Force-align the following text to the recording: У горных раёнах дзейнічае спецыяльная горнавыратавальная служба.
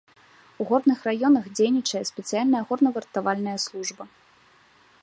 У 0.63 0.65
горных 0.69 0.99
раёнах 1.07 1.45
дзейнічае 1.59 2.01
спецыяльная 2.11 2.63
горнавыратавальная 2.71 3.57
служба. 3.67 4.03